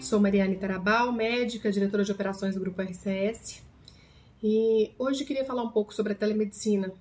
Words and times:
sou 0.00 0.18
Mariane 0.18 0.56
Tarabal, 0.56 1.12
médica, 1.12 1.70
diretora 1.70 2.02
de 2.02 2.10
operações 2.10 2.54
do 2.54 2.60
Grupo 2.60 2.80
RCS. 2.80 3.62
E 4.42 4.92
hoje 4.98 5.26
queria 5.26 5.44
falar 5.44 5.62
um 5.62 5.70
pouco 5.70 5.92
sobre 5.92 6.12
a 6.12 6.16
telemedicina. 6.16 6.92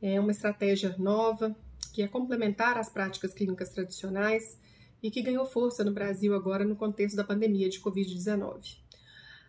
É 0.00 0.20
uma 0.20 0.30
estratégia 0.30 0.94
nova 0.98 1.54
que 1.92 2.00
é 2.00 2.06
complementar 2.06 2.78
às 2.78 2.88
práticas 2.88 3.34
clínicas 3.34 3.70
tradicionais 3.70 4.56
e 5.02 5.10
que 5.10 5.20
ganhou 5.20 5.44
força 5.46 5.82
no 5.82 5.92
Brasil 5.92 6.32
agora 6.34 6.64
no 6.64 6.76
contexto 6.76 7.16
da 7.16 7.24
pandemia 7.24 7.68
de 7.68 7.80
Covid-19. 7.80 8.76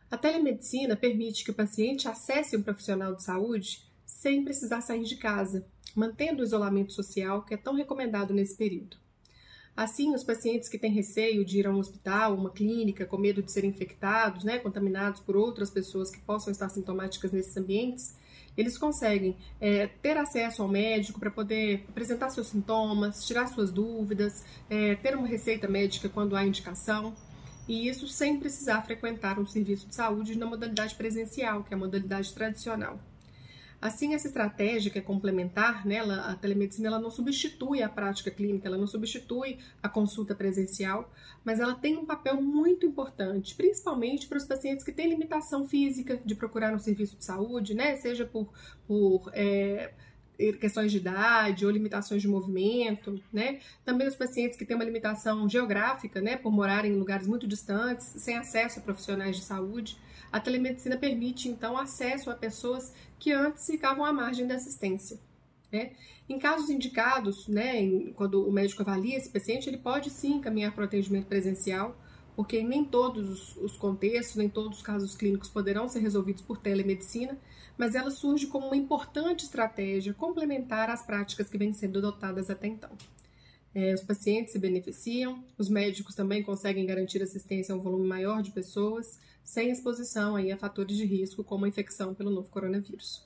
A 0.10 0.18
telemedicina 0.18 0.96
permite 0.96 1.44
que 1.44 1.52
o 1.52 1.56
paciente 1.56 2.08
acesse 2.08 2.58
um 2.58 2.64
profissional 2.64 3.16
de 3.16 3.24
saúde 3.24 3.84
sem 4.04 4.44
precisar 4.44 4.82
sair 4.82 5.04
de 5.04 5.18
casa, 5.18 5.64
mantendo 5.96 6.42
o 6.42 6.46
isolamento 6.46 6.92
social 6.94 7.44
que 7.44 7.54
é 7.54 7.58
tão 7.58 7.76
recomendado 7.76 8.34
nesse 8.34 8.58
período. 8.58 8.98
Assim, 9.80 10.14
os 10.14 10.26
pacientes 10.26 10.68
que 10.68 10.78
têm 10.78 10.92
receio 10.92 11.46
de 11.46 11.60
ir 11.60 11.66
a 11.66 11.72
um 11.72 11.80
hospital, 11.80 12.36
uma 12.36 12.50
clínica, 12.50 13.06
com 13.06 13.18
medo 13.18 13.42
de 13.42 13.50
serem 13.50 13.70
infectados, 13.70 14.44
né, 14.44 14.60
contaminados 14.60 15.22
por 15.22 15.38
outras 15.38 15.70
pessoas 15.70 16.12
que 16.12 16.20
possam 16.20 16.52
estar 16.52 16.68
sintomáticas 16.68 17.32
nesses 17.32 17.56
ambientes, 17.56 18.14
eles 18.58 18.78
conseguem 18.78 19.38
é, 19.58 19.88
ter 19.88 20.18
acesso 20.18 20.62
ao 20.62 20.68
médico 20.68 21.18
para 21.18 21.32
poder 21.32 21.86
apresentar 21.88 22.30
seus 22.30 22.48
sintomas, 22.48 23.26
tirar 23.26 23.48
suas 23.48 23.72
dúvidas, 23.72 24.44
é, 24.70 24.96
ter 24.96 25.16
uma 25.16 25.26
receita 25.26 25.66
médica 25.66 26.10
quando 26.10 26.36
há 26.36 26.46
indicação, 26.46 27.16
e 27.66 27.88
isso 27.88 28.06
sem 28.06 28.38
precisar 28.38 28.82
frequentar 28.82 29.40
um 29.40 29.48
serviço 29.48 29.88
de 29.88 29.96
saúde 29.96 30.38
na 30.38 30.46
modalidade 30.46 30.94
presencial, 30.96 31.64
que 31.64 31.74
é 31.74 31.78
a 31.78 31.80
modalidade 31.80 32.34
tradicional. 32.34 33.00
Assim, 33.82 34.14
essa 34.14 34.28
estratégia 34.28 34.92
que 34.92 35.00
é 35.00 35.02
complementar, 35.02 35.86
né, 35.86 35.96
ela, 35.96 36.32
a 36.32 36.36
telemedicina 36.36 36.90
ela 36.90 37.00
não 37.00 37.10
substitui 37.10 37.82
a 37.82 37.88
prática 37.88 38.30
clínica, 38.30 38.68
ela 38.68 38.78
não 38.78 38.88
substitui 38.88 39.58
a 39.82 39.88
consulta 39.88 40.36
presencial, 40.36 41.10
mas 41.46 41.62
ela 41.62 41.74
tem 41.74 41.98
um 41.98 42.06
papel 42.06 42.42
muito 42.42 42.86
importante, 42.86 43.56
principalmente 43.56 44.28
para 44.28 44.38
os 44.38 44.44
pacientes 44.44 44.84
que 44.84 44.92
têm 44.92 45.10
limitação 45.10 45.66
física 45.66 46.20
de 46.26 46.36
procurar 46.36 46.74
um 46.74 46.80
serviço 46.80 47.16
de 47.16 47.24
saúde, 47.24 47.74
né, 47.74 47.96
seja 47.96 48.26
por, 48.26 48.52
por 48.86 49.32
é, 49.34 49.94
questões 50.60 50.92
de 50.92 50.98
idade 50.98 51.66
ou 51.66 51.72
limitações 51.72 52.22
de 52.22 52.28
movimento, 52.28 53.22
né? 53.32 53.60
Também 53.84 54.08
os 54.08 54.16
pacientes 54.16 54.58
que 54.58 54.66
têm 54.66 54.76
uma 54.76 54.86
limitação 54.86 55.50
geográfica, 55.50 56.22
né, 56.22 56.38
por 56.38 56.52
morarem 56.52 56.94
em 56.94 56.96
lugares 56.96 57.28
muito 57.28 57.46
distantes, 57.46 58.06
sem 58.06 58.38
acesso 58.38 58.80
a 58.80 58.82
profissionais 58.82 59.36
de 59.36 59.44
saúde. 59.44 59.98
A 60.32 60.40
telemedicina 60.40 60.96
permite, 60.96 61.50
então, 61.50 61.78
acesso 61.78 62.30
a 62.30 62.36
pessoas 62.36 62.94
que 63.20 63.32
antes 63.32 63.66
ficavam 63.66 64.06
à 64.06 64.14
margem 64.14 64.48
da 64.48 64.56
assistência. 64.56 65.20
Né? 65.72 65.92
Em 66.28 66.40
casos 66.40 66.70
indicados, 66.70 67.48
né, 67.48 68.12
quando 68.16 68.48
o 68.48 68.52
médico 68.52 68.82
avalia 68.82 69.18
esse 69.18 69.30
paciente, 69.30 69.70
ele 69.70 69.78
pode 69.78 70.10
sim 70.10 70.36
encaminhar 70.36 70.74
para 70.74 70.84
o 70.84 70.86
atendimento 70.86 71.28
presencial, 71.28 71.96
porque 72.36 72.64
nem 72.64 72.86
todos 72.86 73.56
os 73.58 73.76
contextos, 73.76 74.38
nem 74.38 74.48
todos 74.48 74.78
os 74.78 74.84
casos 74.84 75.16
clínicos 75.16 75.50
poderão 75.50 75.90
ser 75.90 76.00
resolvidos 76.00 76.42
por 76.42 76.58
telemedicina, 76.58 77.38
mas 77.78 77.96
ela 77.96 78.12
surge 78.12 78.48
como 78.48 78.68
uma 78.68 78.76
importante 78.76 79.44
estratégia 79.44 80.14
complementar 80.14 80.90
às 80.90 81.04
práticas 81.04 81.50
que 81.50 81.58
vêm 81.58 81.74
sendo 81.74 82.00
adotadas 82.00 82.50
até 82.50 82.68
então. 82.68 82.90
É, 83.74 83.94
os 83.94 84.02
pacientes 84.02 84.54
se 84.54 84.60
beneficiam, 84.60 85.44
os 85.58 85.70
médicos 85.70 86.16
também 86.16 86.42
conseguem 86.42 86.86
garantir 86.86 87.22
assistência 87.22 87.74
a 87.74 87.78
um 87.78 87.82
volume 87.82 88.08
maior 88.08 88.42
de 88.42 88.52
pessoas, 88.52 89.20
sem 89.44 89.70
exposição 89.70 90.36
aí 90.36 90.52
a 90.52 90.58
fatores 90.58 90.98
de 90.98 91.06
risco 91.06 91.44
como 91.44 91.66
a 91.66 91.68
infecção 91.68 92.14
pelo 92.14 92.32
novo 92.32 92.50
coronavírus. 92.50 93.24